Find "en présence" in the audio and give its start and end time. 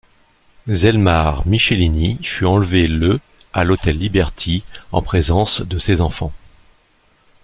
4.91-5.61